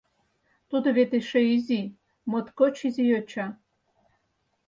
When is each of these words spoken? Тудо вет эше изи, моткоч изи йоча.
Тудо 0.69 0.87
вет 0.97 1.11
эше 1.19 1.41
изи, 1.55 1.81
моткоч 2.29 2.75
изи 2.87 3.03
йоча. 3.11 3.47